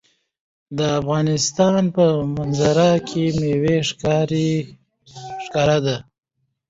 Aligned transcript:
د 0.77 0.79
افغانستان 0.99 1.81
په 1.95 2.05
منظره 2.35 2.89
کې 3.07 3.23
مېوې 3.39 3.77
ښکاره 5.45 5.77
ده. 5.85 5.97